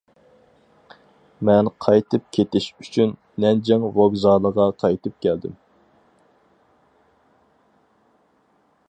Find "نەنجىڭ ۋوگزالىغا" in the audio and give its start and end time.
3.45-4.67